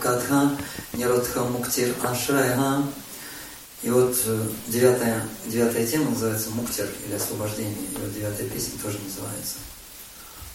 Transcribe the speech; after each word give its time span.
Катха 0.00 0.50
Ниродха 0.94 1.44
Муктир 1.44 1.94
Ашрайха 2.02 2.82
и 3.82 3.90
вот 3.90 4.14
э, 4.26 4.46
девятая, 4.68 5.22
девятая 5.46 5.86
тема 5.86 6.10
называется 6.10 6.50
Муктир 6.50 6.86
или 7.06 7.14
освобождение. 7.14 7.72
И 7.72 7.96
вот 7.96 8.12
девятая 8.12 8.46
песня 8.46 8.78
тоже 8.82 8.98
называется 8.98 9.56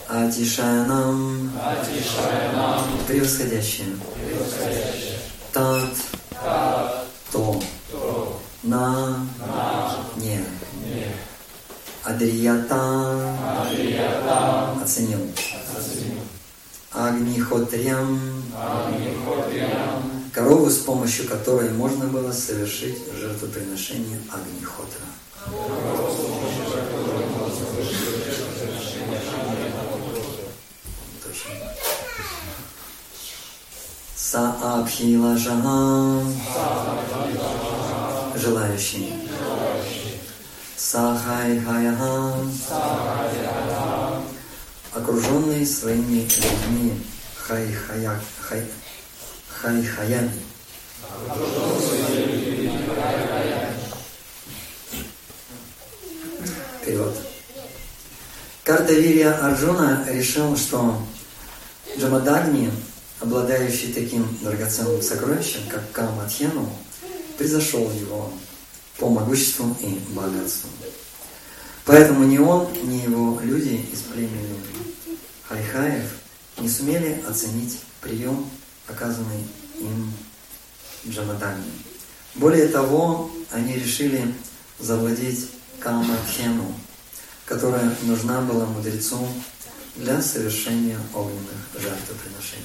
Атишаянам, 0.08 1.52
превосходящее. 3.08 3.96
Тат, 5.52 5.96
то, 7.32 7.60
на, 8.62 9.26
не. 10.18 10.44
Адрията, 12.04 13.34
оценил. 14.82 15.20
Агнихотрям, 16.94 18.20
корову, 20.32 20.70
с 20.70 20.78
помощью 20.78 21.28
которой 21.28 21.70
можно 21.70 22.06
было 22.06 22.30
совершить 22.30 22.98
жертвоприношение 23.18 24.20
Агнихотра. 24.30 25.02
Саабхилажага, 34.16 36.22
желающий. 38.36 39.14
Сахайхаяха, 40.76 42.34
окруженный 44.94 45.66
своими 45.66 46.20
людьми, 46.20 46.92
хайхая, 47.36 48.20
хай, 48.40 48.64
хайхаями. 49.48 50.30
Перевод. 56.84 57.16
Картавирия 58.62 59.32
Арджуна 59.32 60.06
решил, 60.08 60.56
что 60.56 60.98
Джамадагни, 61.98 62.70
обладающий 63.20 63.92
таким 63.92 64.26
драгоценным 64.42 65.02
сокровищем, 65.02 65.60
как 65.68 65.90
Камадхену, 65.92 66.70
превзошел 67.36 67.90
его 67.90 68.32
по 68.98 69.08
могуществу 69.08 69.76
и 69.80 69.98
богатству. 70.14 70.70
Поэтому 71.84 72.24
ни 72.24 72.38
он, 72.38 72.68
ни 72.84 72.96
его 72.96 73.38
люди 73.42 73.86
из 73.92 74.00
племени 74.00 74.58
Хайхаев 75.48 76.10
не 76.58 76.68
сумели 76.68 77.22
оценить 77.28 77.80
прием, 78.00 78.48
оказанный 78.86 79.46
им 79.78 80.12
Джамадагни. 81.06 81.70
Более 82.34 82.68
того, 82.68 83.30
они 83.50 83.74
решили 83.74 84.34
завладеть 84.78 85.50
Камадхену, 85.80 86.74
которая 87.44 87.94
нужна 88.02 88.40
была 88.40 88.64
мудрецу 88.66 89.28
для 89.96 90.20
совершения 90.22 90.98
огненных 91.12 91.68
жертвоприношений. 91.74 92.64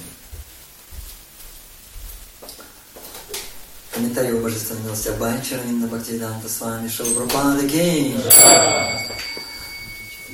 Комментарий 3.92 4.38
о 4.38 4.40
божественной 4.40 4.82
милости 4.82 5.08
Абайчаранинда 5.08 5.86
Бхактиданта 5.86 6.48
с 6.48 6.60
вами 6.60 6.88
Шилпрапада 6.88 7.66
Гей. 7.66 8.16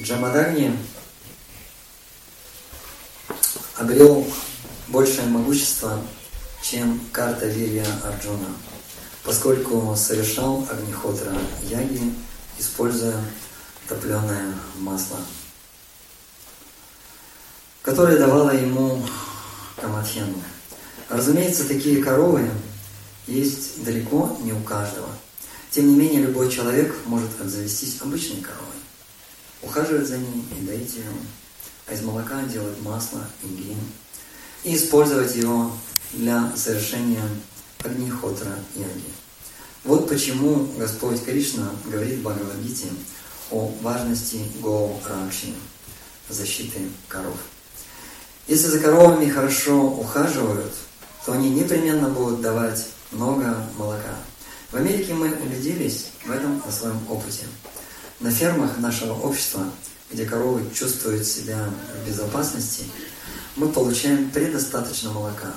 Джамадагни 0.01 0.79
обрел 3.79 4.27
большее 4.89 5.27
могущество, 5.29 6.01
чем 6.63 7.01
карта 7.13 7.47
Вирья 7.47 7.87
Арджуна, 8.05 8.49
поскольку 9.23 9.95
совершал 9.97 10.67
Агнихотра 10.71 11.33
Яги, 11.63 12.15
используя 12.59 13.15
топленое 13.89 14.55
масло, 14.79 15.19
которое 17.83 18.19
давало 18.19 18.51
ему 18.51 19.05
Камадхену. 19.77 20.43
Разумеется, 21.09 21.69
такие 21.69 22.03
коровы 22.03 22.51
есть 23.27 23.85
далеко 23.85 24.37
не 24.43 24.53
у 24.53 24.61
каждого. 24.61 25.09
Тем 25.71 25.89
не 25.89 25.95
менее, 25.95 26.23
любой 26.23 26.51
человек 26.51 26.95
может 27.05 27.41
обзавестись 27.41 28.01
обычной 28.01 28.41
коровой, 28.41 28.67
ухаживать 29.63 30.09
за 30.09 30.19
ней 30.19 30.45
и 30.59 30.65
доить 30.65 30.95
ее, 30.95 31.05
а 31.87 31.95
из 31.95 32.03
молока 32.03 32.43
делать 32.43 32.81
масло 32.83 33.21
и 33.43 33.47
грин, 33.47 33.79
и 34.65 34.77
использовать 34.77 35.37
его 35.37 35.73
для 36.13 36.53
совершения 36.57 37.23
Агнихотра 37.85 38.53
яги. 38.75 39.13
Вот 39.85 40.09
почему 40.09 40.69
Господь 40.77 41.25
Кришна 41.25 41.71
говорит 41.85 42.19
в 42.19 42.23
Бхагавадгите 42.23 42.89
о 43.51 43.73
важности 43.83 44.41
Го 44.61 45.01
Ракши, 45.09 45.55
защиты 46.29 46.81
коров. 47.07 47.37
Если 48.49 48.67
за 48.67 48.81
коровами 48.81 49.29
хорошо 49.29 49.85
ухаживают, 49.85 50.73
то 51.25 51.33
они 51.33 51.51
непременно 51.51 52.09
будут 52.09 52.41
давать 52.41 52.87
много 53.13 53.65
молока. 53.79 54.17
В 54.73 54.77
Америке 54.77 55.15
мы 55.15 55.33
убедились 55.33 56.09
в 56.25 56.31
этом 56.31 56.61
на 56.65 56.73
своем 56.73 56.99
опыте. 57.09 57.45
На 58.19 58.31
фермах 58.31 58.79
нашего 58.79 59.13
общества, 59.13 59.65
где 60.11 60.25
коровы 60.25 60.63
чувствуют 60.75 61.27
себя 61.27 61.69
в 61.95 62.09
безопасности, 62.09 62.85
мы 63.57 63.69
получаем 63.69 64.31
предостаточно 64.31 65.11
молока. 65.11 65.53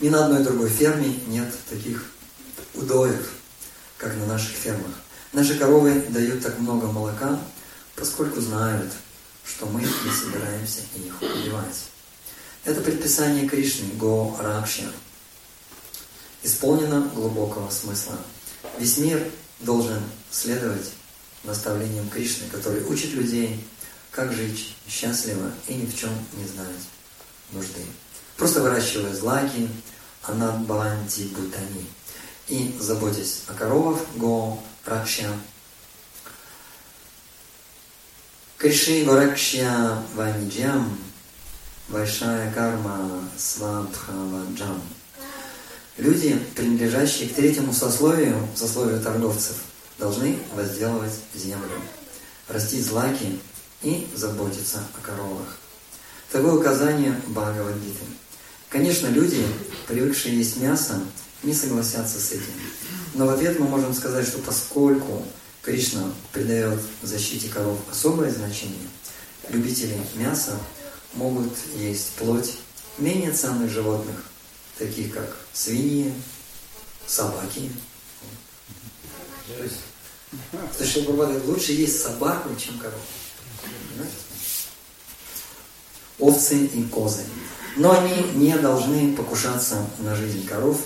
Ни 0.00 0.08
на 0.08 0.24
одной 0.24 0.42
другой 0.42 0.68
ферме 0.68 1.14
нет 1.28 1.52
таких 1.68 2.04
удоев, 2.74 3.32
как 3.96 4.16
на 4.16 4.26
наших 4.26 4.50
фермах. 4.52 4.92
Наши 5.32 5.58
коровы 5.58 6.04
дают 6.08 6.42
так 6.42 6.58
много 6.58 6.86
молока, 6.86 7.38
поскольку 7.96 8.40
знают, 8.40 8.90
что 9.44 9.66
мы 9.66 9.80
не 9.80 10.12
собираемся 10.12 10.80
их 10.96 11.22
убивать. 11.22 11.84
Это 12.64 12.80
предписание 12.80 13.48
Кришны 13.48 13.86
Го 13.94 14.36
Ракши 14.40 14.90
исполнено 16.42 17.10
глубокого 17.14 17.70
смысла. 17.70 18.16
Весь 18.78 18.98
мир 18.98 19.22
должен 19.60 20.02
следовать 20.30 20.92
наставлениям 21.44 22.08
Кришны, 22.08 22.48
который 22.50 22.84
учит 22.84 23.12
людей, 23.12 23.64
как 24.10 24.32
жить 24.32 24.74
счастливо 24.88 25.50
и 25.66 25.74
ни 25.74 25.86
в 25.86 25.96
чем 25.96 26.10
не 26.34 26.44
знать 26.44 26.68
нужды. 27.52 27.80
Просто 28.36 28.60
выращивая 28.62 29.14
злаки, 29.14 29.68
анаббаванти 30.22 31.22
бутани. 31.34 31.86
И 32.48 32.76
заботясь 32.80 33.42
о 33.46 33.54
коровах, 33.54 34.00
го 34.16 34.62
ракшя. 34.84 35.30
Криши 38.58 39.04
горакшя 39.04 40.02
ваниджам, 40.14 40.98
вайшая 41.88 42.52
карма 42.52 43.28
свабхаваджам. 43.38 44.82
Люди, 45.96 46.38
принадлежащие 46.56 47.28
к 47.28 47.34
третьему 47.34 47.72
сословию, 47.72 48.48
сословию 48.56 49.00
торговцев, 49.00 49.56
должны 50.00 50.38
возделывать 50.54 51.12
землю, 51.34 51.80
растить 52.48 52.84
злаки 52.84 53.38
и 53.82 54.08
заботиться 54.16 54.82
о 54.98 55.06
коровах. 55.06 55.58
Такое 56.32 56.54
указание 56.54 57.20
Бхагавадгиты. 57.28 58.04
Конечно, 58.70 59.08
люди, 59.08 59.46
привыкшие 59.86 60.36
есть 60.36 60.56
мясо, 60.56 61.00
не 61.42 61.52
согласятся 61.52 62.18
с 62.18 62.32
этим. 62.32 62.52
Но 63.14 63.26
в 63.26 63.30
ответ 63.30 63.58
мы 63.58 63.68
можем 63.68 63.92
сказать, 63.94 64.26
что 64.26 64.38
поскольку 64.38 65.24
Кришна 65.62 66.12
придает 66.32 66.80
защите 67.02 67.48
коров 67.48 67.78
особое 67.90 68.30
значение, 68.32 68.88
любители 69.48 69.98
мяса 70.14 70.56
могут 71.14 71.52
есть 71.76 72.10
плоть 72.12 72.54
менее 72.98 73.32
ценных 73.32 73.70
животных, 73.70 74.24
таких 74.78 75.12
как 75.12 75.36
свиньи, 75.52 76.14
собаки. 77.06 77.70
То 79.48 79.64
есть, 79.64 79.80
то, 80.78 80.84
что 80.84 81.02
говорит, 81.02 81.44
лучше 81.44 81.72
есть 81.72 82.02
собаку, 82.02 82.50
чем 82.56 82.78
корову. 82.78 83.02
Овцы 86.18 86.66
и 86.66 86.84
козы. 86.84 87.24
Но 87.76 87.92
они 87.98 88.14
не 88.34 88.56
должны 88.58 89.16
покушаться 89.16 89.86
на 89.98 90.14
жизнь 90.14 90.46
коров, 90.46 90.80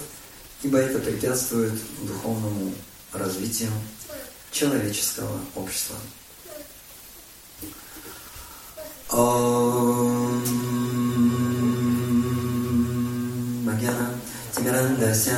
ибо 0.63 0.79
это 0.79 0.99
препятствует 0.99 1.73
духовному 2.03 2.73
развитию 3.13 3.71
человеческого 4.53 5.41
общества. 5.55 5.97
Магьяна 9.11 10.74
मकरन्दस्य 14.75 15.31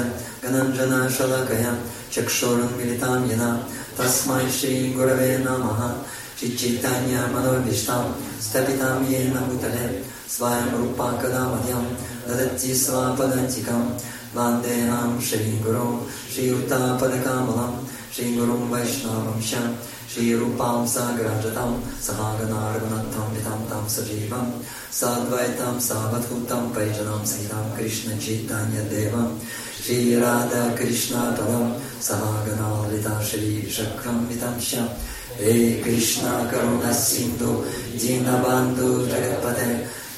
गनञ्जनशलकया 0.43 1.73
चक्षुरुन्मिलितां 2.13 3.21
यदा। 3.31 3.51
तस्मै 3.99 4.51
श्रीगुरवे 4.51 5.39
नमः। 5.39 5.81
श्रीचैतन्यमनोभीष्टां 6.39 8.05
स्थपितां 8.41 8.97
येन 9.05 9.35
भूतले 9.35 9.87
स्वयं 10.29 10.67
रूपा 10.79 11.09
कदा 11.13 11.43
मह्यं 11.53 11.85
ददति 12.29 12.75
स्वापदचिकां। 12.75 13.83
वान्देनां 14.37 15.21
श्रीगुरुं 15.21 15.93
श्रीयुतापदकामलां 16.35 17.73
श्रीगुरुं 18.17 18.63
वैष्णवंश्याम् 18.71 19.77
श्रीरूपां 20.13 20.79
सा 20.95 21.05
ग्राजताम् 21.19 21.83
सहागणाद्वैताम् 22.07 23.67
परिजनाम् 26.77 27.29
सीताम् 27.33 27.75
कृष्णी 27.77 28.37
धन्यवाम् 28.53 29.39
श्रीराधा 29.85 30.63
कृष्णम् 30.79 31.75
सहागणालिता 32.09 33.15
श्री 33.31 33.53
हे 35.41 35.55
कृष्ण 35.85 36.29
करुणसिन्धु 36.51 37.53
जीनबान्धु 38.01 38.89
जगत्पदे 39.11 39.71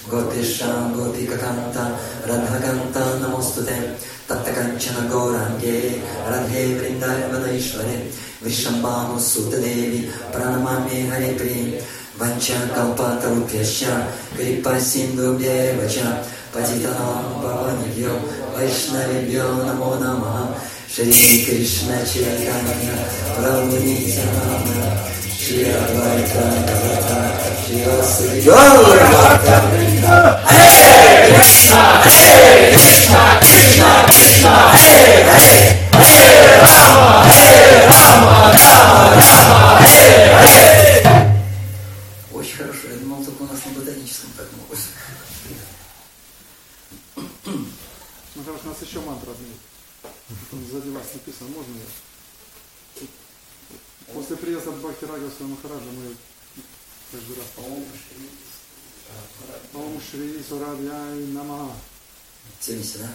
Godesham 0.08 0.94
Godhikakanta 0.96 1.84
Radhakanta 2.24 3.20
Namostute 3.20 3.96
Tattakanchana 4.26 5.08
Gorange 5.08 6.00
Radhe 6.24 6.62
Vrindaya 6.76 7.28
Vadaishware 7.30 8.08
Vishambhamu 8.42 9.20
Sudadevi 9.20 10.08
Pranamami 10.32 11.08
Hare 11.08 11.34
Priya 11.36 11.82
Vancha 12.16 12.56
Kalpata 12.74 13.28
Upyasya 13.36 14.08
Kripa 14.34 14.80
Sindhu 14.80 15.36
Vyevacha 15.38 16.24
Patitanam 16.52 17.42
Bhavanibhyo 17.42 18.16
Vaishnavibhyo 18.56 19.66
Namo 19.68 20.00
Namaha 20.00 20.56
Shri 20.88 21.44
Krishna 21.44 22.00
Chaitanya 22.04 22.96
Prabhu 23.36 23.76
Nityananda 23.84 25.27
Очень 42.32 42.56
хорошо, 42.58 42.88
я 42.90 42.96
думал, 42.98 43.24
только 43.24 43.42
у 43.42 43.46
нас 43.46 43.64
на 43.64 43.72
ботаническом 43.72 44.30
так 44.36 44.48
могут. 44.52 44.78
Ну 47.46 48.44
хорошо, 48.44 48.64
у 48.64 48.68
нас 48.68 48.82
еще 48.82 49.00
мантра 49.00 49.30
одна. 49.30 49.46
Сзади 50.70 50.90
вас 50.90 51.04
написано, 51.14 51.48
можно 51.56 51.72
ее? 51.72 51.86
После 54.14 54.36
приезда 54.36 54.70
Бхакти 54.72 55.04
Рагаса 55.04 55.44
Махараджа 55.44 55.90
мы 55.92 56.16
каждый 57.12 57.36
раз 57.36 57.46
Ом 59.74 60.00
Шри 60.00 60.42
Сурадьяй 60.48 61.26
Нама. 61.26 61.72
70, 62.60 63.00
да? 63.00 63.08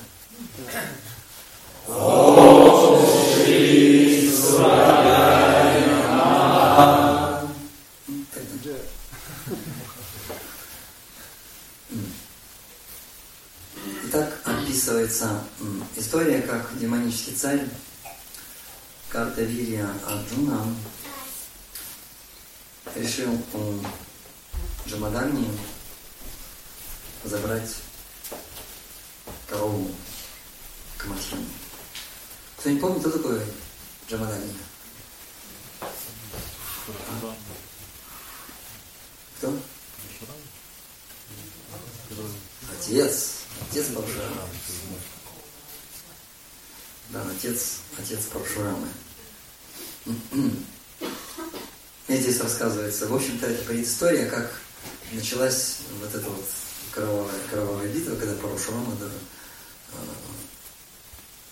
Джай. 8.64 8.80
Итак, 14.06 14.40
описывается 14.46 15.44
история, 15.98 16.42
как 16.42 16.78
демонический 16.80 17.34
царь 17.34 17.68
Картавирия 19.14 19.88
Арджуна 20.08 20.76
решил 22.96 23.32
у 23.54 23.80
Джамадагни 24.88 25.56
забрать 27.24 27.76
корову 29.48 29.92
Камадхини. 30.98 31.48
Кто 32.58 32.72
не 32.72 32.80
помнит, 32.80 33.02
кто 33.02 33.12
такой 33.12 33.40
Джамадагни? 34.10 34.58
Кто? 39.38 39.54
Отец. 42.80 43.32
Отец 43.70 43.86
Паршурама. 43.90 44.48
Да, 47.10 47.26
отец, 47.30 47.80
отец 47.98 48.26
Паршурамы. 48.26 48.88
И 50.06 50.12
здесь 52.18 52.42
рассказывается, 52.42 53.08
в 53.08 53.16
общем-то, 53.16 53.48
это 53.48 53.64
предыстория, 53.66 54.30
как 54.30 54.60
началась 55.12 55.78
вот 56.00 56.14
эта 56.14 56.30
вот 56.30 56.46
кровавая, 56.92 57.40
кровавая 57.50 57.88
битва, 57.88 58.16
когда 58.16 58.36
Парашурама 58.36 58.96
да, 58.96 59.06
э, 59.06 59.10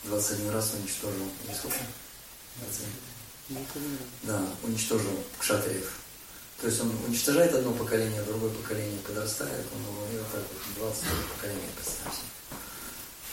21 0.05 0.51
раз 0.51 0.73
уничтожил, 0.73 1.27
или 1.45 1.53
сколько? 1.53 1.77
21? 2.57 3.97
Да, 4.23 4.43
уничтожил 4.63 5.23
кшатриев. 5.39 5.93
То 6.59 6.67
есть 6.67 6.79
он 6.79 6.91
уничтожает 7.07 7.53
одно 7.55 7.73
поколение, 7.73 8.21
другое 8.23 8.51
поколение 8.51 8.99
подрастает, 8.99 9.65
он 9.73 9.81
его 9.81 10.05
и 10.13 10.17
так 10.31 10.43
вот 10.77 10.77
20 10.77 11.03
поколение, 11.35 11.69
представьте. 11.75 12.21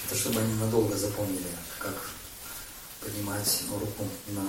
Это 0.08 0.18
чтобы 0.18 0.40
они 0.40 0.54
надолго 0.54 0.96
запомнили, 0.96 1.44
как 1.78 1.94
поднимать 3.00 3.62
руку 3.70 4.08
на, 4.28 4.42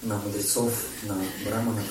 на 0.00 0.16
мудрецов, 0.18 0.72
на 1.02 1.14
браманов. 1.44 1.84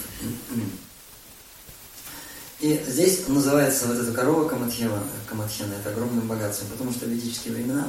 И 2.60 2.84
здесь 2.88 3.28
называется 3.28 3.86
вот 3.86 3.98
эта 3.98 4.12
корова 4.14 4.50
Камадхева, 4.50 5.04
Камадхена, 5.28 5.76
это 5.76 5.90
огромным 5.92 6.28
богатством, 6.28 6.70
потому 6.70 6.92
что 6.92 7.06
в 7.06 7.10
ведические 7.10 7.54
времена 7.54 7.88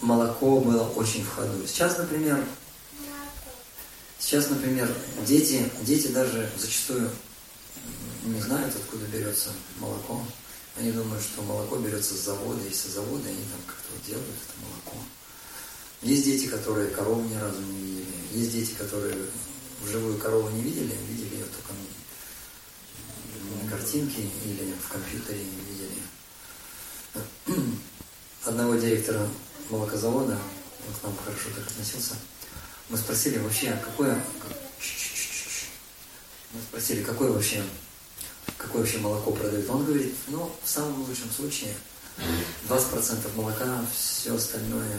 молоко 0.00 0.60
было 0.60 0.84
очень 0.90 1.24
в 1.24 1.34
ходу. 1.34 1.66
Сейчас, 1.66 1.98
например, 1.98 2.42
Сейчас, 4.22 4.48
например, 4.48 4.88
дети, 5.26 5.68
дети 5.82 6.06
даже 6.06 6.48
зачастую 6.56 7.10
не 8.24 8.40
знают, 8.40 8.72
откуда 8.74 9.04
берется 9.06 9.50
молоко. 9.80 10.22
Они 10.76 10.90
думают, 10.92 11.22
что 11.22 11.42
молоко 11.42 11.76
берется 11.76 12.14
с 12.14 12.24
завода, 12.24 12.62
и 12.66 12.72
со 12.72 12.88
завода 12.90 13.28
они 13.28 13.44
там 13.44 13.60
как-то 13.66 13.92
делают 14.06 14.28
это 14.28 14.66
молоко. 14.66 14.96
Есть 16.00 16.24
дети, 16.24 16.46
которые 16.46 16.88
корову 16.90 17.22
ни 17.22 17.34
разу 17.34 17.60
не 17.60 17.80
видели. 17.80 18.06
Есть 18.32 18.52
дети, 18.52 18.72
которые 18.72 19.14
вживую 19.82 20.18
корову 20.18 20.48
не 20.50 20.62
видели, 20.62 20.96
видели 21.08 21.34
ее 21.34 21.44
только, 21.44 21.72
мне 21.74 23.68
кажется, 23.68 23.92
картинки 23.92 24.30
или 24.44 24.74
в 24.74 24.88
компьютере 24.88 25.44
видели. 25.68 25.98
Одного 28.44 28.74
директора 28.76 29.28
молокозавода, 29.70 30.38
он 30.88 30.94
к 30.94 31.02
нам 31.02 31.16
хорошо 31.24 31.48
так 31.54 31.66
относился, 31.66 32.16
мы 32.88 32.98
спросили 32.98 33.38
вообще, 33.38 33.78
какое... 33.82 34.22
Мы 36.52 36.60
спросили, 36.68 37.02
какое 37.02 37.30
вообще, 37.30 37.62
какое 38.72 38.84
вообще 38.84 38.98
молоко 39.00 39.30
продают. 39.32 39.68
Он 39.68 39.84
говорит, 39.84 40.14
ну, 40.28 40.50
в 40.64 40.68
самом 40.68 41.04
лучшем 41.06 41.30
случае 41.30 41.74
20% 42.66 43.36
молока, 43.36 43.84
все 43.94 44.34
остальное 44.34 44.98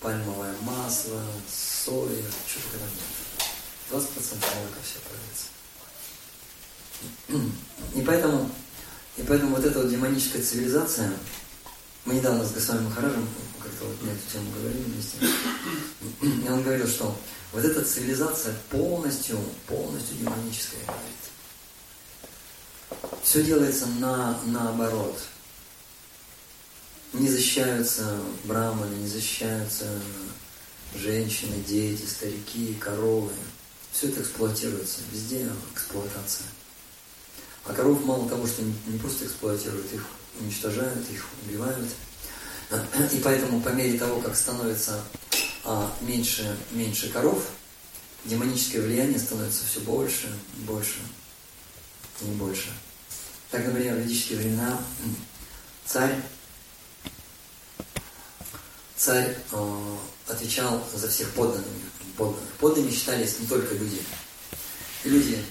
пальмовое 0.00 0.52
масло, 0.62 1.22
соя, 1.48 2.20
что 2.48 2.60
только 2.60 2.78
там 2.78 2.88
нет. 2.90 4.02
20% 4.02 4.02
молока 4.56 4.80
все 4.82 4.98
продается. 5.06 5.46
И 7.94 8.02
поэтому, 8.02 8.50
и 9.16 9.22
поэтому 9.22 9.54
вот 9.54 9.64
эта 9.64 9.78
вот 9.78 9.90
демоническая 9.90 10.42
цивилизация, 10.42 11.12
мы 12.04 12.14
недавно 12.14 12.44
с 12.44 12.50
Госвами 12.50 12.88
Махараджем 12.88 13.28
как-то 13.62 13.84
вот 13.84 14.02
на 14.02 14.10
эту 14.10 14.32
тему 14.32 14.50
говорили 14.58 14.82
вместе, 14.82 15.18
и 16.20 16.50
он 16.50 16.64
говорил, 16.64 16.88
что 16.88 17.16
вот 17.52 17.64
эта 17.64 17.84
цивилизация 17.84 18.56
полностью, 18.70 19.38
полностью 19.68 20.16
демоническая, 20.16 20.80
говорит. 20.84 21.28
Все 23.22 23.42
делается 23.42 23.86
на, 23.98 24.40
наоборот 24.46 25.18
не 27.12 27.28
защищаются 27.28 28.20
браманы, 28.44 28.94
не 28.96 29.08
защищаются 29.08 29.84
женщины, 30.94 31.56
дети, 31.66 32.04
старики, 32.04 32.74
коровы. 32.74 33.32
Все 33.92 34.08
это 34.08 34.20
эксплуатируется, 34.20 35.00
везде 35.12 35.48
эксплуатация. 35.74 36.46
А 37.64 37.72
коров 37.72 38.04
мало 38.04 38.28
того, 38.28 38.46
что 38.46 38.62
не 38.62 38.98
просто 38.98 39.26
эксплуатируют, 39.26 39.92
их 39.92 40.04
уничтожают, 40.40 41.10
их 41.10 41.26
убивают. 41.44 41.88
И 43.12 43.20
поэтому 43.22 43.60
по 43.60 43.70
мере 43.70 43.98
того, 43.98 44.20
как 44.20 44.36
становится 44.36 45.00
а, 45.64 45.90
меньше, 46.02 46.56
меньше 46.70 47.08
коров, 47.08 47.42
демоническое 48.24 48.82
влияние 48.82 49.18
становится 49.18 49.64
все 49.64 49.80
больше, 49.80 50.28
больше 50.58 50.98
и 52.20 52.24
больше. 52.24 52.72
Так, 53.50 53.64
например, 53.66 53.94
в 53.94 53.98
ведические 53.98 54.38
времена 54.38 54.78
царь 55.86 56.20
царь 58.96 59.36
э, 59.52 59.96
отвечал 60.26 60.84
за 60.92 61.08
всех 61.08 61.30
подданными. 61.30 61.90
подданных. 62.16 62.52
Подданными 62.54 62.90
считались 62.90 63.38
не 63.38 63.46
только 63.46 63.74
люди. 63.74 64.02
Люди 65.04 65.44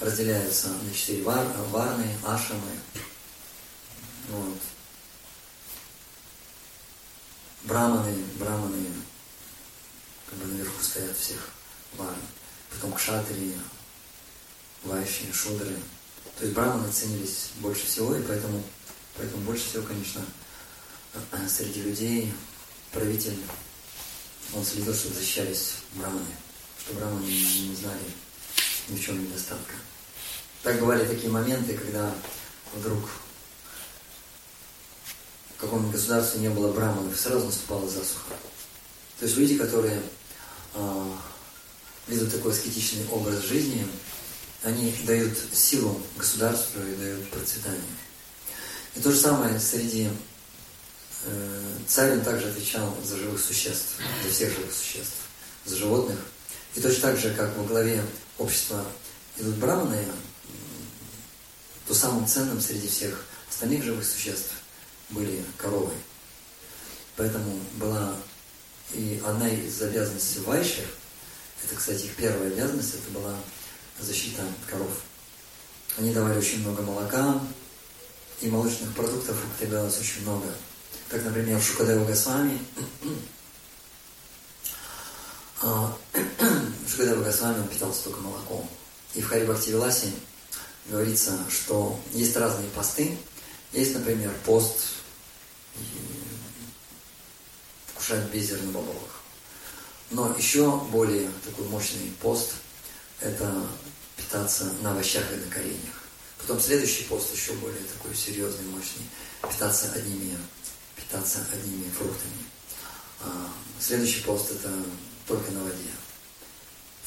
разделяются 0.00 0.68
на 0.68 0.94
четыре 0.94 1.22
вар, 1.22 1.46
варны, 1.70 2.06
ашамы. 2.24 2.70
Вот. 4.28 4.58
Браманы, 7.64 8.14
браманы 8.38 8.86
как 10.26 10.38
бы 10.38 10.46
наверху 10.46 10.82
стоят 10.82 11.16
всех 11.16 11.50
варн. 11.96 12.14
Потом 12.70 12.92
кшатрии, 12.92 13.58
вайши, 14.84 15.32
шудры. 15.32 15.76
То 16.38 16.44
есть 16.44 16.54
браманы 16.54 16.90
ценились 16.90 17.50
больше 17.56 17.86
всего, 17.86 18.14
и 18.14 18.22
поэтому, 18.22 18.62
поэтому 19.16 19.42
больше 19.42 19.68
всего, 19.68 19.82
конечно, 19.82 20.22
среди 21.48 21.82
людей 21.82 22.32
правитель, 22.92 23.38
он 24.54 24.64
следил, 24.64 24.94
чтобы 24.94 25.14
защищались 25.14 25.74
браманы, 25.94 26.24
что 26.80 26.94
браманы 26.94 27.24
не 27.26 27.74
знали 27.74 28.00
ни 28.88 28.96
в 28.96 29.04
чем 29.04 29.22
недостатка. 29.22 29.74
Так 30.62 30.80
бывали 30.80 31.04
такие 31.04 31.30
моменты, 31.30 31.76
когда 31.76 32.14
вдруг 32.74 33.04
в 35.56 35.60
каком-нибудь 35.60 35.92
государстве 35.92 36.40
не 36.40 36.50
было 36.50 36.72
браманов, 36.72 37.18
сразу 37.18 37.46
наступала 37.46 37.88
засуха. 37.88 38.34
То 39.18 39.24
есть 39.24 39.36
люди, 39.36 39.58
которые 39.58 40.00
э, 40.74 41.12
ведут 42.06 42.32
такой 42.32 42.52
аскетичный 42.52 43.06
образ 43.08 43.42
жизни, 43.42 43.86
они 44.62 44.94
дают 45.04 45.36
силу 45.52 46.00
государству 46.16 46.80
и 46.80 46.96
дают 46.96 47.30
процветание. 47.30 47.80
И 48.94 49.00
то 49.00 49.12
же 49.12 49.18
самое 49.18 49.58
среди 49.60 50.10
Э, 51.24 51.78
царь 51.86 52.12
он 52.12 52.20
также 52.20 52.48
отвечал 52.48 52.96
за 53.04 53.16
живых 53.16 53.40
существ, 53.40 53.96
за 54.22 54.30
всех 54.30 54.52
живых 54.52 54.72
существ, 54.72 55.16
за 55.64 55.76
животных. 55.76 56.18
И 56.74 56.80
точно 56.80 57.02
так 57.02 57.18
же, 57.18 57.34
как 57.34 57.56
во 57.56 57.64
главе 57.64 58.04
общества 58.38 58.84
идут 59.36 59.56
браманы, 59.56 60.04
то 61.86 61.94
самым 61.94 62.26
ценным 62.26 62.60
среди 62.60 62.86
всех 62.86 63.24
остальных 63.50 63.82
живых 63.82 64.06
существ 64.06 64.52
были 65.10 65.44
коровы. 65.56 65.92
Поэтому 67.16 67.58
была 67.74 68.14
и 68.92 69.20
одна 69.24 69.48
из 69.48 69.80
обязанностей 69.82 70.40
вайшев, 70.40 70.86
это, 71.64 71.74
кстати, 71.74 72.04
их 72.04 72.14
первая 72.14 72.52
обязанность, 72.52 72.94
это 72.94 73.10
была 73.10 73.34
защита 74.00 74.42
коров. 74.66 75.02
Они 75.96 76.12
давали 76.12 76.38
очень 76.38 76.60
много 76.60 76.82
молока, 76.82 77.40
и 78.40 78.48
молочных 78.48 78.94
продуктов 78.94 79.36
употреблялось 79.44 79.98
очень 79.98 80.22
много– 80.22 80.46
как, 81.08 81.24
например, 81.24 81.60
Шукадева 81.60 82.04
Госвами. 82.04 82.58
А, 85.62 85.96
Шукадева 86.88 87.24
Госвами 87.24 87.60
он 87.60 87.68
питался 87.68 88.04
только 88.04 88.20
молоком. 88.20 88.68
И 89.14 89.22
в 89.22 89.28
Хари 89.28 89.46
Бхакти 89.46 89.72
говорится, 90.86 91.38
что 91.50 91.98
есть 92.12 92.36
разные 92.36 92.68
посты. 92.70 93.16
Есть, 93.72 93.94
например, 93.94 94.32
пост 94.44 94.80
вкушать 97.86 98.30
без 98.30 98.48
зернобобовых. 98.48 99.20
Но 100.10 100.34
еще 100.38 100.78
более 100.90 101.30
такой 101.44 101.66
мощный 101.68 102.12
пост– 102.20 102.52
это 103.20 103.66
питаться 104.16 104.64
на 104.82 104.92
овощах 104.92 105.32
и 105.32 105.36
на 105.36 105.50
кореньях. 105.50 106.02
Потом 106.38 106.60
следующий 106.60 107.04
пост 107.04 107.34
еще 107.34 107.52
более 107.54 107.82
такой 107.82 108.14
серьезный, 108.14 108.66
мощный– 108.66 109.04
питаться 109.42 109.92
одними 109.92 110.36
питаться 110.96 111.44
одними 111.52 111.90
фруктами. 111.90 112.44
А 113.20 113.50
следующий 113.80 114.20
пост 114.20 114.50
это 114.50 114.72
только 115.26 115.50
на 115.52 115.64
воде. 115.64 115.90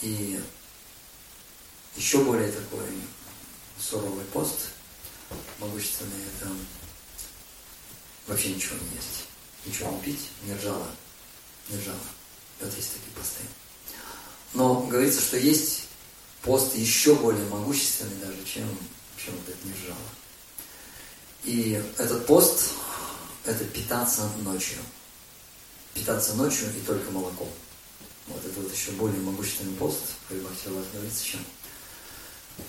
И 0.02 0.40
еще 1.96 2.24
более 2.24 2.52
такой 2.52 2.88
суровый 3.80 4.26
пост, 4.26 4.70
могущественный, 5.60 6.24
это 6.36 6.50
вообще 8.28 8.54
ничего 8.54 8.76
не 8.76 8.96
есть. 8.96 9.28
Ничего 9.66 9.92
не 9.92 10.02
пить, 10.02 10.30
не 10.44 10.56
ржало. 10.56 10.88
Не 11.70 11.78
ржало. 11.78 12.00
И 12.60 12.64
вот 12.64 12.76
есть 12.76 12.94
такие 12.94 13.16
посты. 13.16 13.44
Но 14.54 14.82
говорится, 14.82 15.22
что 15.22 15.38
есть 15.38 15.88
пост 16.44 16.76
еще 16.76 17.16
более 17.16 17.46
могущественный 17.46 18.16
даже, 18.18 18.44
чем, 18.46 18.68
чем 19.18 19.36
вот 19.36 19.50
это 19.50 19.68
не 19.68 19.74
ржало. 19.74 19.98
И 21.44 21.84
этот 21.98 22.26
пост, 22.26 22.72
это 23.46 23.64
питаться 23.66 24.30
ночью. 24.40 24.80
Питаться 25.94 26.34
ночью 26.36 26.68
и 26.76 26.86
только 26.86 27.12
молоком. 27.12 27.50
Вот 28.28 28.46
это 28.46 28.60
вот 28.60 28.74
еще 28.74 28.92
более 28.92 29.20
могущественный 29.22 29.76
пост, 29.76 30.00
как 30.30 30.38
Бахтиралат 30.42 30.86
говорится, 30.94 31.26
чем, 31.26 31.46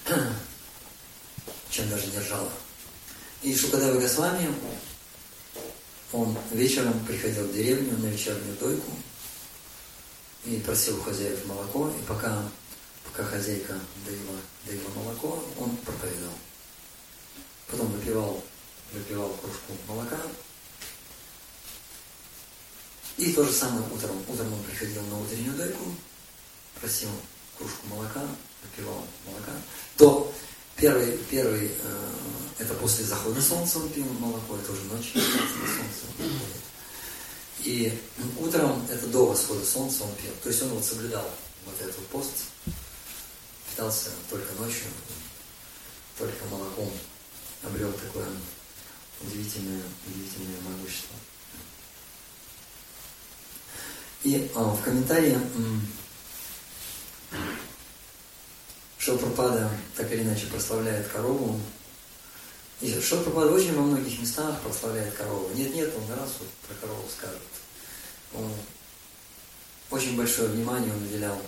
чем 1.70 1.88
даже 1.90 2.06
держала. 2.08 2.50
И 3.42 3.54
Шукадева 3.54 4.00
Госвами, 4.00 4.54
он 6.12 6.36
вечером 6.50 7.04
приходил 7.04 7.44
в 7.44 7.52
деревню 7.52 7.96
на 7.98 8.06
вечернюю 8.06 8.56
дойку 8.56 8.90
и 10.44 10.56
просил 10.56 10.98
у 10.98 11.02
хозяев 11.02 11.44
молоко, 11.46 11.88
и 11.90 12.02
пока, 12.06 12.42
пока 13.12 13.24
хозяйка 13.24 13.78
доила, 14.06 14.38
доила 14.66 14.88
молоко, 14.96 15.44
он 15.58 15.76
проповедовал. 15.76 16.34
Потом 17.70 17.92
выпивал, 17.92 18.42
выпивал 18.92 19.30
кружку 19.34 19.72
молока, 19.86 20.18
и 23.18 23.32
то 23.32 23.44
же 23.44 23.52
самое 23.52 23.84
утром. 23.92 24.16
Утром 24.28 24.52
он 24.52 24.62
приходил 24.62 25.02
на 25.02 25.20
утреннюю 25.20 25.54
дойку, 25.54 25.94
просил 26.80 27.10
кружку 27.58 27.86
молока, 27.88 28.22
выпивал 28.62 29.06
молока. 29.26 29.52
То 29.96 30.32
первый, 30.76 31.18
первый 31.30 31.66
э, 31.66 32.12
это 32.58 32.74
после 32.74 33.04
захода 33.04 33.40
солнца 33.42 33.78
он 33.78 33.90
пил 33.90 34.06
молоко, 34.18 34.56
это 34.56 34.72
уже 34.72 34.84
ночью, 34.84 35.20
солнце 35.20 36.32
И 37.64 37.98
утром 38.38 38.86
это 38.90 39.06
до 39.08 39.26
восхода 39.26 39.64
солнца 39.64 40.04
он 40.04 40.14
пил. 40.14 40.32
То 40.42 40.48
есть 40.48 40.62
он 40.62 40.70
вот 40.70 40.84
соблюдал 40.84 41.30
вот 41.66 41.80
этот 41.80 42.04
пост, 42.06 42.32
питался 43.72 44.10
только 44.28 44.52
ночью, 44.60 44.84
только 46.18 46.44
молоком, 46.46 46.90
обрел 47.62 47.92
такое 47.92 48.28
удивительное, 49.22 49.82
удивительное 50.06 50.60
могущество. 50.60 51.16
И 54.24 54.50
а, 54.54 54.64
в 54.64 54.82
комментарии 54.82 55.38
Шилпрапада 58.98 59.68
так 59.96 60.12
или 60.12 60.22
иначе 60.22 60.46
прославляет 60.46 61.08
корову. 61.08 61.60
И 62.80 63.00
Шилпрапада 63.00 63.52
очень 63.52 63.74
во 63.74 63.82
многих 63.82 64.20
местах 64.20 64.60
прославляет 64.60 65.14
корову. 65.14 65.52
Нет-нет, 65.54 65.92
он 65.96 66.16
раз 66.16 66.30
вот 66.38 66.48
про 66.68 66.74
корову 66.86 67.08
скажет. 67.08 67.40
Он 68.34 68.52
очень 69.90 70.16
большое 70.16 70.50
внимание 70.50 70.92
он 70.92 71.02
уделял 71.02 71.40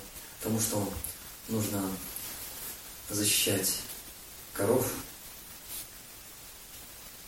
тому, 0.43 0.59
что 0.61 0.93
нужно 1.49 1.83
защищать 3.11 3.81
коров. 4.53 4.93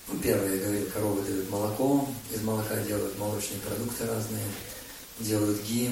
Ну, 0.09 0.19
первое, 0.21 0.55
я 0.55 0.63
говорил, 0.63 0.91
коровы 0.91 1.23
дают 1.23 1.51
молоко, 1.51 2.09
из 2.33 2.41
молока 2.43 2.77
делают 2.83 3.19
молочные 3.19 3.61
продукты 3.61 4.07
разные, 4.07 4.45
делают 5.19 5.63
ги. 5.63 5.91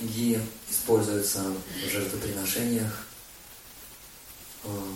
Ги 0.00 0.40
используются 0.70 1.42
в 1.42 1.90
жертвоприношениях. 1.90 3.06
А. 4.62 4.94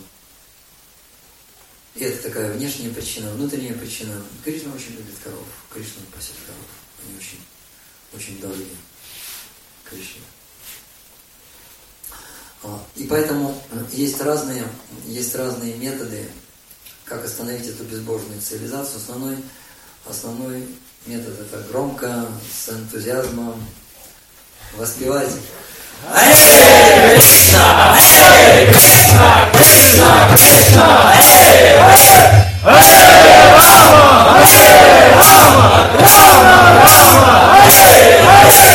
И 1.95 2.03
это 2.05 2.23
такая 2.23 2.53
внешняя 2.53 2.89
причина, 2.89 3.31
внутренняя 3.31 3.73
причина. 3.73 4.23
Кришна 4.45 4.73
очень 4.73 4.91
любит 4.91 5.15
коров. 5.21 5.45
Кришна 5.69 6.03
пасет 6.15 6.35
коров. 6.45 6.65
Они 7.03 7.17
очень, 7.17 7.39
очень 8.13 8.39
дорогие 8.39 8.77
Кришне. 9.83 10.21
А, 12.63 12.79
и 12.95 13.03
поэтому 13.05 13.61
э, 13.71 13.83
есть 13.91 14.21
разные, 14.21 14.63
есть 15.05 15.35
разные 15.35 15.75
методы, 15.75 16.29
как 17.05 17.25
остановить 17.25 17.67
эту 17.67 17.83
безбожную 17.83 18.41
цивилизацию. 18.41 18.97
Основной, 18.97 19.37
основной 20.07 20.67
метод 21.05 21.39
это 21.39 21.61
громко, 21.69 22.25
с 22.51 22.69
энтузиазмом 22.69 23.61
воспевать 24.77 25.31
Krishna! 26.11 27.95
Hey, 27.95 28.67
Krishna! 28.67 29.49
Krishna! 29.53 30.09
Krishna! 30.35 30.87
Hey, 31.15 31.79
hey, 31.79 32.39
hey, 32.63 33.53
Rama! 33.55 34.39
Hey, 34.43 35.15
Rama! 35.15 35.63
Rama! 35.99 36.43
Rama! 36.83 37.55
Hey, 37.63 37.71
hey! 37.71 38.73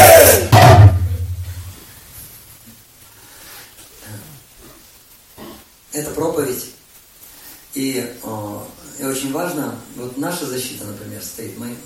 Это 5.92 6.10
проповедь. 6.10 6.72
И, 7.74 8.14
э, 8.22 8.60
и 8.98 9.04
очень 9.04 9.32
важно, 9.32 9.78
вот 9.96 10.16
наша 10.16 10.46
защита, 10.46 10.84
например, 10.84 11.22
стоит, 11.22 11.56
мы, 11.58 11.76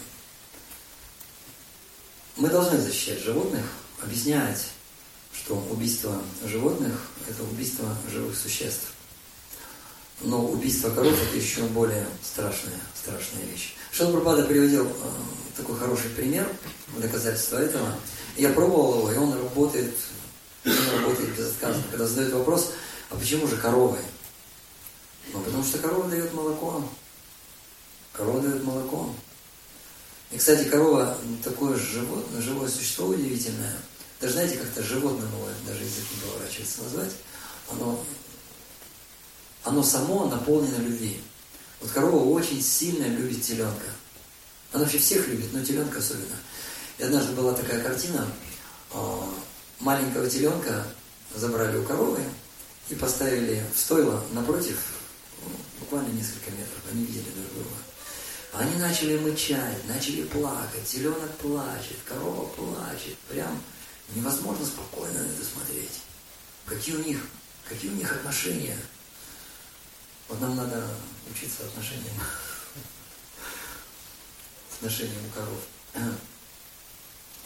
мы 2.36 2.48
должны 2.48 2.78
защищать 2.78 3.20
животных, 3.20 3.64
объяснять, 4.00 4.64
что 5.34 5.56
убийство 5.70 6.22
животных– 6.44 6.92
это 7.28 7.42
убийство 7.42 7.96
живых 8.10 8.36
существ. 8.36 8.92
Но 10.20 10.46
убийство 10.46 10.90
коров– 10.90 11.14
это 11.22 11.36
еще 11.36 11.62
более 11.64 12.06
страшная, 12.22 12.78
страшная 12.94 13.44
вещь. 13.50 13.74
Шилпрапада 13.90 14.44
приводил 14.44 14.86
э, 14.86 14.90
такой 15.56 15.76
хороший 15.76 16.10
пример, 16.10 16.48
доказательство 16.96 17.58
этого. 17.58 17.94
Я 18.36 18.50
пробовал 18.50 19.10
его, 19.10 19.12
и 19.12 19.16
он 19.16 19.32
работает, 19.34 19.94
он 20.64 21.00
работает 21.02 21.36
безотказно. 21.36 21.82
Когда 21.90 22.06
задают 22.06 22.34
вопрос– 22.34 22.72
а 23.12 23.16
почему 23.16 23.46
же 23.46 23.58
коровы? 23.58 23.98
Ну, 25.32 25.40
потому 25.40 25.62
что 25.62 25.78
корова 25.78 26.08
дает 26.08 26.32
молоко. 26.32 26.82
Корова 28.12 28.40
дает 28.40 28.64
молоко. 28.64 29.14
И, 30.30 30.38
кстати, 30.38 30.66
корова 30.68 31.18
такое 31.44 31.76
животное, 31.76 32.40
живое 32.40 32.68
существо 32.68 33.08
удивительное. 33.08 33.76
Даже 34.18 34.32
знаете, 34.32 34.56
как-то 34.56 34.82
животному 34.82 35.46
даже 35.66 35.84
язык 35.84 36.04
не 36.10 36.20
поворачивается 36.22 36.82
назвать. 36.84 37.12
Оно, 37.70 38.02
оно 39.64 39.82
само 39.82 40.26
наполнено 40.26 40.78
любви. 40.78 41.20
Вот 41.80 41.90
корова 41.90 42.24
очень 42.24 42.62
сильно 42.62 43.04
любит 43.04 43.42
теленка. 43.42 43.90
Она 44.72 44.84
вообще 44.84 44.98
всех 44.98 45.28
любит, 45.28 45.52
но 45.52 45.62
теленка 45.62 45.98
особенно. 45.98 46.36
И 46.96 47.02
однажды 47.02 47.34
была 47.34 47.52
такая 47.52 47.82
картина. 47.82 48.26
А, 48.92 49.28
маленького 49.80 50.30
теленка 50.30 50.86
забрали 51.34 51.76
у 51.76 51.84
коровы, 51.84 52.22
и 52.92 52.94
поставили 52.94 53.64
в 53.74 53.78
стойло 53.78 54.22
напротив, 54.32 54.78
буквально 55.80 56.12
несколько 56.12 56.50
метров, 56.50 56.82
они 56.92 57.06
видели 57.06 57.30
друг 57.30 57.54
друга. 57.54 57.70
Они 58.52 58.76
начали 58.76 59.18
мычать, 59.18 59.88
начали 59.88 60.24
плакать, 60.24 60.86
теленок 60.86 61.34
плачет, 61.38 61.96
корова 62.04 62.44
плачет, 62.48 63.16
прям 63.30 63.58
невозможно 64.14 64.66
спокойно 64.66 65.22
на 65.22 65.26
это 65.26 65.42
смотреть. 65.42 66.02
Какие 66.66 66.96
у 66.96 67.02
них, 67.02 67.18
какие 67.66 67.90
у 67.90 67.94
них 67.94 68.12
отношения. 68.12 68.76
Вот 70.28 70.38
нам 70.42 70.54
надо 70.54 70.86
учиться 71.30 71.64
отношениям. 71.64 72.12
Отношениям 74.76 75.30
коров. 75.34 75.60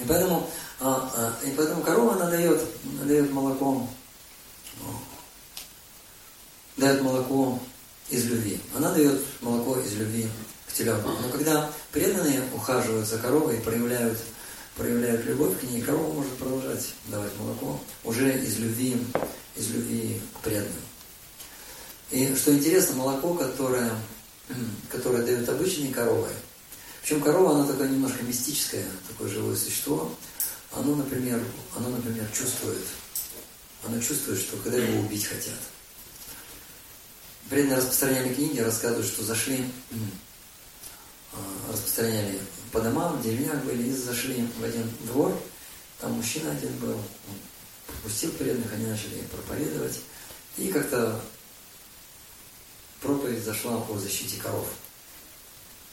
И 0.01 0.05
поэтому, 0.09 0.51
а, 0.81 1.09
а, 1.15 1.39
и 1.47 1.53
поэтому 1.53 1.83
корова 1.83 2.17
она 2.17 2.31
дает, 2.31 2.61
она 2.85 3.05
дает 3.05 3.31
молоко 3.31 3.89
дает 6.77 7.03
молоко 7.03 7.59
из 8.11 8.25
любви. 8.27 8.61
Она 8.75 8.93
дает 8.93 9.21
молоко 9.41 9.79
из 9.81 9.95
любви 9.95 10.29
к 10.69 10.73
теленку. 10.73 11.09
Но 11.23 11.29
когда 11.31 11.71
преданные 11.93 12.43
ухаживают 12.55 13.07
за 13.07 13.19
коровой 13.19 13.57
и 13.57 13.61
проявляют, 13.61 14.19
проявляют 14.77 15.25
любовь 15.25 15.59
к 15.59 15.63
ней, 15.65 15.81
корова 15.81 16.13
может 16.13 16.33
продолжать 16.33 16.95
давать 17.07 17.33
молоко 17.39 17.81
уже 18.05 18.33
из 18.39 18.59
любви, 18.59 18.97
из 19.57 19.71
любви 19.71 20.21
к 20.35 20.41
преданным. 20.41 20.73
И 22.11 22.35
что 22.37 22.53
интересно, 22.53 22.97
молоко, 22.97 23.35
которое, 23.35 23.91
которое 24.91 25.25
дают 25.25 25.49
обычные 25.49 25.93
коровы, 25.93 26.29
причем 27.03 27.21
корова, 27.21 27.55
она 27.55 27.67
такая 27.67 27.89
немножко 27.89 28.23
мистическое, 28.25 28.85
такое 29.09 29.29
живое 29.29 29.57
существо, 29.57 30.13
оно, 30.73 30.97
например, 30.97 31.41
оно, 31.77 31.89
например, 31.89 32.27
чувствует, 32.37 32.85
оно 33.85 34.01
чувствует, 34.01 34.41
что 34.41 34.57
когда 34.59 34.79
его 34.79 35.01
убить 35.01 35.25
хотят– 35.25 35.55
Преданные 37.49 37.79
распространяли 37.79 38.35
книги, 38.35 38.59
рассказывают, 38.59 39.07
что 39.07 39.23
зашли, 39.23 39.65
а, 41.33 41.73
распространяли 41.73 42.41
по 42.73 42.81
домам, 42.81 43.19
в 43.19 43.23
деревнях 43.23 43.63
были, 43.65 43.85
и 43.85 43.93
зашли 43.93 44.49
в 44.59 44.65
один 44.65 44.91
двор, 45.05 45.41
там 46.01 46.13
мужчина 46.13 46.51
один 46.51 46.77
был, 46.79 47.01
пустил 48.03 48.33
преданных, 48.33 48.73
они 48.73 48.87
начали 48.87 49.23
проповедовать, 49.31 50.01
и 50.57 50.69
как-то 50.69 51.21
проповедь 53.01 53.45
зашла 53.45 53.77
о 53.77 53.99
защите 53.99 54.41
коров. 54.41 54.67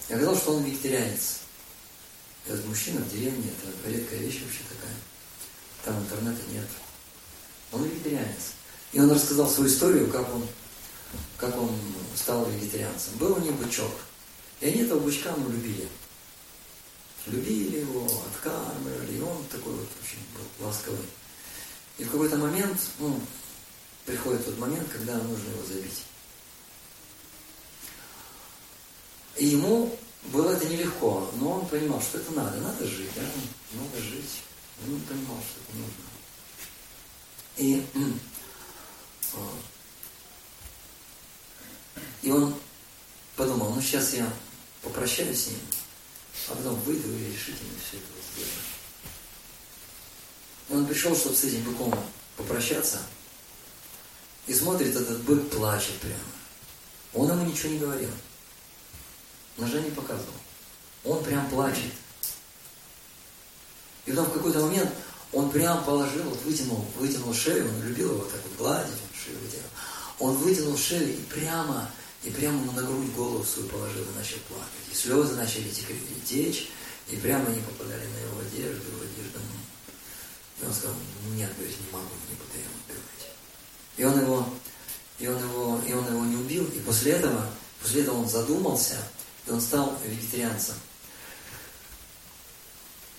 Я 0.10 0.16
оказалось, 0.16 0.42
что 0.42 0.56
он 0.56 0.64
вегетарианец. 0.64 1.40
Этот 2.48 2.66
мужчина 2.66 3.00
в 3.00 3.10
деревне, 3.12 3.52
это 3.52 3.90
редкая 3.90 4.20
вещь 4.20 4.42
вообще 4.42 4.60
такая. 4.68 4.96
Там 5.86 6.04
интернета 6.04 6.42
нет. 6.52 6.68
Он 7.72 7.84
вегетарианец. 7.84 8.54
И 8.92 9.00
он 9.00 9.12
рассказал 9.12 9.50
свою 9.50 9.70
историю, 9.70 10.12
как 10.12 10.34
он 10.34 10.46
как 11.38 11.58
он 11.60 11.72
стал 12.16 12.46
вегетарианцем. 12.46 13.18
Был 13.18 13.36
у 13.36 13.40
них 13.40 13.54
бычок. 13.54 13.92
И 14.60 14.68
они 14.68 14.82
этого 14.82 15.00
бычка 15.00 15.34
ну, 15.36 15.50
любили. 15.50 15.88
Любили 17.26 17.80
его, 17.80 18.06
откармливали, 18.34 19.18
и 19.18 19.22
он 19.22 19.44
такой 19.46 19.74
вот 19.74 19.88
очень 20.02 20.20
был 20.34 20.66
ласковый. 20.66 21.06
И 21.98 22.04
в 22.04 22.12
какой-то 22.12 22.38
момент, 22.38 22.80
ну, 23.00 23.20
приходит 24.06 24.46
тот 24.46 24.58
момент, 24.58 24.90
когда 24.90 25.16
нужно 25.18 25.50
его 25.50 25.64
забить. 25.66 26.04
И 29.38 29.48
ему 29.48 29.98
было 30.26 30.52
это 30.52 30.66
нелегко, 30.68 31.30
но 31.36 31.60
он 31.60 31.68
понимал, 31.68 32.02
что 32.02 32.18
это 32.18 32.32
надо, 32.32 32.58
надо 32.60 32.86
жить, 32.86 33.10
да, 33.16 33.22
надо 33.74 34.02
жить. 34.02 34.42
Он 34.86 35.00
понимал, 35.02 35.38
что 35.42 35.62
это 35.62 35.78
нужно. 35.78 36.04
И 37.58 37.86
а, 39.34 39.40
и 42.22 42.32
он 42.32 42.56
подумал, 43.36 43.74
ну 43.74 43.82
сейчас 43.82 44.14
я 44.14 44.32
попрощаюсь 44.82 45.44
с 45.44 45.48
ним, 45.48 45.60
а 46.50 46.56
потом 46.56 46.76
выйду 46.82 47.10
и 47.10 47.32
решительно 47.32 47.72
все 47.86 47.98
это 47.98 48.08
сделаю. 48.34 48.52
Он 50.70 50.86
пришел, 50.86 51.16
чтобы 51.16 51.36
с 51.36 51.44
этим 51.44 51.64
быком 51.64 51.94
попрощаться, 52.38 53.00
и 54.48 54.54
смотрит, 54.54 54.96
этот 54.96 55.22
бык 55.22 55.50
плачет 55.50 55.98
прямо. 56.00 56.18
Он 57.14 57.32
ему 57.32 57.46
ничего 57.46 57.70
не 57.70 57.80
говорил. 57.80 58.10
Ножа 59.58 59.80
не 59.80 59.92
показывал. 59.92 60.34
Он 61.06 61.24
прям 61.24 61.50
плачет. 61.50 61.92
И 64.06 64.12
потом 64.12 64.26
в 64.26 64.34
какой-то 64.34 64.60
момент 64.62 64.92
он 65.32 65.50
прям 65.50 65.84
положил, 65.86 66.24
вот 66.24 66.42
вытянул, 66.44 66.86
вытянул 66.98 67.34
шею, 67.34 67.70
он 67.70 67.82
любил 67.84 68.14
его 68.16 68.26
так 68.26 68.42
вот 68.44 68.58
гладить, 68.58 68.92
он 68.92 69.18
шею 69.18 69.40
вытянул. 69.40 69.70
Он 70.20 70.36
вытянул 70.36 70.78
шею 70.78 71.14
и 71.14 71.22
прямо 71.24 71.90
и 72.24 72.30
прямо 72.30 72.62
ему 72.62 72.72
на 72.72 72.84
грудь 72.84 73.12
голову 73.14 73.44
свою 73.44 73.68
положил 73.68 74.04
и 74.04 74.18
начал 74.18 74.38
плакать. 74.48 74.70
И 74.92 74.96
слезы 74.96 75.36
начали 75.36 75.70
течь, 76.26 76.70
и 77.10 77.18
прямо 77.18 77.46
они 77.48 77.60
попадали 77.62 78.06
на 78.06 78.18
его 78.18 78.40
одежду, 78.40 78.88
его 78.92 79.02
одежду. 79.02 79.40
И 80.62 80.66
он 80.66 80.74
сказал, 80.74 80.96
нет, 81.36 81.52
говорит, 81.58 81.76
не 81.80 81.92
могу, 81.92 82.08
не 82.30 82.36
буду 82.36 82.52
я 82.56 82.70
убивать. 82.96 83.34
И 83.98 84.04
он 84.06 84.22
его, 84.22 84.50
и 85.20 85.28
он 85.28 85.44
его, 85.44 85.82
и 85.86 85.94
он 85.94 86.08
его 86.08 86.26
не 86.26 86.38
убил. 86.38 86.66
И 86.66 86.80
после 86.80 87.14
этого, 87.14 87.50
после 87.82 88.04
этого 88.04 88.20
он 88.20 88.30
задумался, 88.30 88.98
и 89.46 89.52
он 89.52 89.60
стал 89.60 89.98
вегетарианцем. 90.06 90.76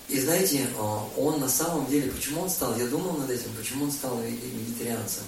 И 0.07 0.19
знаете, 0.19 0.67
а, 0.77 1.07
он 1.17 1.39
на 1.39 1.49
самом 1.49 1.87
деле, 1.87 2.11
почему 2.11 2.41
он 2.41 2.49
стал, 2.49 2.77
я 2.77 2.87
думал 2.87 3.17
над 3.17 3.29
этим, 3.29 3.53
почему 3.55 3.85
он 3.85 3.91
стал 3.91 4.19
вегетарианцем. 4.21 5.23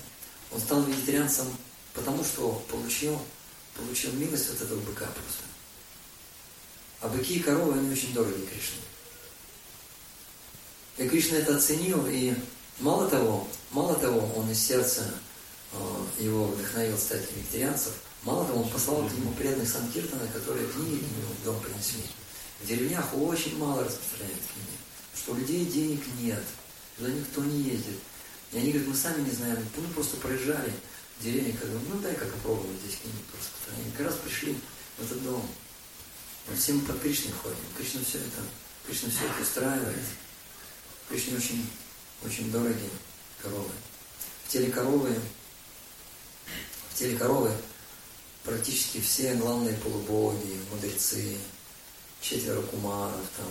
Он 0.51 0.59
стал 0.59 0.83
вегетарианцем, 0.83 1.45
потому 1.93 2.23
что 2.23 2.63
получил, 2.69 3.19
получил 3.75 4.11
милость 4.13 4.49
от 4.49 4.61
этого 4.61 4.79
быка 4.79 5.05
просто. 5.05 5.43
А 7.01 7.07
быки 7.09 7.35
и 7.35 7.39
коровы, 7.39 7.77
они 7.77 7.91
очень 7.91 8.13
дороги 8.13 8.45
Кришне. 8.45 8.81
И 10.97 11.07
Кришна 11.07 11.37
это 11.37 11.55
оценил, 11.55 12.07
и 12.07 12.33
мало 12.79 13.07
того, 13.09 13.47
мало 13.71 13.95
того, 13.95 14.33
он 14.35 14.49
из 14.49 14.59
сердца 14.59 15.13
э, 15.73 15.77
его 16.19 16.45
вдохновил 16.45 16.97
стать 16.97 17.31
вегетарианцем, 17.35 17.93
мало 18.23 18.45
того, 18.45 18.63
он 18.63 18.69
послал 18.69 19.07
к 19.07 19.13
нему 19.13 19.31
преданных 19.33 19.69
Санкиртана, 19.69 20.27
которые 20.29 20.67
книги 20.67 20.97
к 20.97 21.01
нему 21.01 21.33
в 21.39 21.45
дом 21.45 21.59
принесли. 21.59 22.03
В 22.61 22.67
деревнях 22.67 23.13
очень 23.13 23.57
мало 23.57 23.83
распространяют 23.83 24.39
книги, 24.39 24.77
что 25.15 25.33
у 25.33 25.35
людей 25.35 25.65
денег 25.65 26.01
нет, 26.19 26.43
туда 26.97 27.11
никто 27.11 27.43
не 27.43 27.61
ездит. 27.61 27.99
И 28.51 28.57
они 28.57 28.71
говорят, 28.71 28.89
мы 28.89 28.95
сами 28.95 29.21
не 29.23 29.31
знаем, 29.31 29.57
мы 29.75 29.87
просто 29.93 30.17
проезжали 30.17 30.71
в 31.19 31.23
деревне, 31.23 31.53
как 31.53 31.69
ну 31.69 31.99
дай-ка 31.99 32.25
попробовать 32.25 32.79
здесь 32.81 32.99
книги 33.01 33.17
просто. 33.31 33.51
Они 33.75 33.91
как 33.91 34.07
раз 34.07 34.15
пришли 34.15 34.57
в 34.97 35.03
этот 35.03 35.23
дом. 35.23 35.49
Мы 36.47 36.55
все 36.55 36.73
мы 36.73 36.81
под 36.81 37.01
Кришной 37.01 37.33
ходим. 37.33 37.57
Кришна 37.77 38.01
все 38.07 38.19
это, 38.19 38.41
Кришна 38.85 39.09
все 39.09 39.25
это 39.25 39.41
устраивает. 39.41 40.05
Кришне 41.09 41.37
очень, 41.37 41.69
очень 42.23 42.51
дороги 42.51 42.89
коровы. 43.41 43.71
В 44.45 44.51
теле 44.51 44.71
коровы, 44.71 45.15
в 46.89 46.97
теле 46.97 47.17
коровы 47.17 47.51
практически 48.43 49.01
все 49.01 49.35
главные 49.35 49.75
полубоги, 49.75 50.57
мудрецы, 50.71 51.37
четверо 52.21 52.61
кумаров, 52.61 53.25
там, 53.35 53.47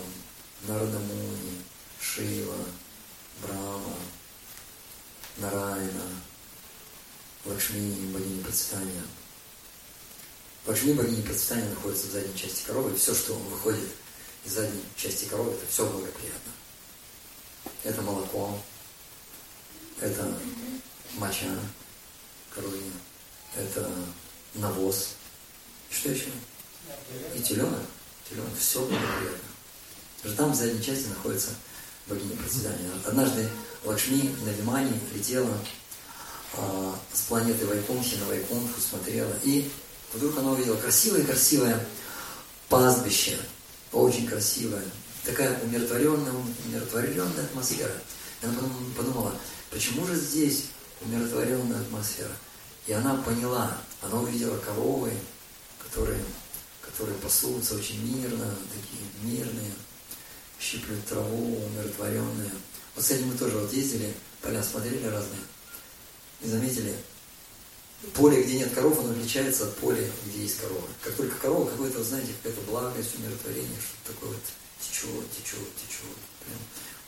Нарадамуни, 0.67 1.61
Шива, 2.01 2.57
Лакшми, 7.67 8.13
богиня 8.13 8.43
процветания. 8.43 9.03
Лакшми, 10.65 10.93
богиня 10.93 11.23
процветания, 11.23 11.69
находится 11.69 12.07
в 12.07 12.11
задней 12.11 12.37
части 12.37 12.63
коровы, 12.65 12.95
все, 12.95 13.13
что 13.13 13.33
выходит 13.33 13.89
из 14.45 14.53
задней 14.53 14.83
части 14.95 15.25
коровы, 15.25 15.51
это 15.51 15.65
все 15.69 15.85
благоприятно. 15.85 16.51
Это 17.83 18.01
молоко, 18.01 18.57
это 19.99 20.37
моча 21.15 21.59
коровья, 22.55 22.91
это 23.57 23.91
навоз. 24.53 25.15
Что 25.89 26.11
еще? 26.11 26.29
И 27.35 27.41
теленок. 27.41 27.81
Теленок. 28.29 28.57
Все 28.57 28.79
благоприятно. 28.79 29.49
Потому 30.21 30.37
там 30.37 30.51
в 30.51 30.55
задней 30.55 30.83
части 30.83 31.07
находится 31.07 31.49
богиня 32.07 32.37
процветания. 32.37 32.91
Однажды 33.05 33.49
Лакшми 33.83 34.35
на 34.45 34.49
Вимане 34.49 34.97
летела 35.13 35.57
а, 36.53 36.99
с 37.13 37.21
планеты 37.21 37.65
Вайкунхи 37.65 38.15
на 38.15 38.25
Вайкунху, 38.27 38.79
смотрела, 38.79 39.33
и 39.43 39.69
вдруг 40.13 40.37
она 40.37 40.51
увидела 40.51 40.77
красивое-красивое 40.77 41.85
пастбище, 42.69 43.37
очень 43.91 44.27
красивое, 44.27 44.83
такая 45.23 45.59
умиротворенная, 45.61 46.33
умиротворенная 46.65 47.43
атмосфера. 47.43 47.93
И 48.41 48.45
она 48.45 48.55
подумала, 48.95 49.33
почему 49.71 50.05
же 50.05 50.15
здесь 50.15 50.65
умиротворенная 51.01 51.81
атмосфера? 51.81 52.31
И 52.85 52.93
она 52.93 53.15
поняла, 53.15 53.77
она 54.01 54.19
увидела 54.19 54.57
коровы, 54.57 55.11
которые, 55.83 56.23
которые 56.81 57.17
пасутся 57.17 57.75
очень 57.75 58.01
мирно, 58.15 58.55
такие 58.73 59.03
мирные, 59.21 59.71
щиплют 60.59 61.05
траву, 61.05 61.61
умиротворенные. 61.65 62.51
Вот 62.95 63.05
с 63.05 63.11
этим 63.11 63.27
мы 63.27 63.37
тоже 63.37 63.57
вот 63.57 63.71
ездили, 63.73 64.13
поля 64.41 64.63
смотрели 64.63 65.05
разные, 65.05 65.41
и 66.41 66.47
заметили, 66.47 66.93
поле, 68.13 68.43
где 68.43 68.59
нет 68.59 68.73
коров, 68.73 68.99
оно 68.99 69.11
отличается 69.11 69.65
от 69.65 69.75
поля, 69.77 70.03
где 70.25 70.41
есть 70.41 70.59
корова. 70.59 70.87
Как 71.03 71.13
только 71.15 71.35
корова, 71.35 71.69
какое-то, 71.69 72.03
знаете, 72.03 72.33
какая-то 72.41 72.61
благость, 72.69 73.15
умиротворение, 73.17 73.79
что-то 73.79 74.13
такое 74.13 74.29
вот 74.29 74.43
течет, 74.79 75.31
течет, 75.31 75.75
течет. 75.75 76.17
Прям. 76.45 76.59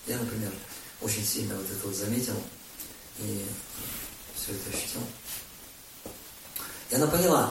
Я, 0.08 0.18
например, 0.24 0.52
очень 1.02 1.26
сильно 1.26 1.56
вот 1.56 1.66
это 1.70 1.88
вот 1.88 1.96
заметил 1.96 2.36
и 3.20 3.46
все 4.36 4.54
это 4.54 4.76
ощутил. 4.76 5.02
И 6.90 6.96
она 6.96 7.08
поняла, 7.08 7.48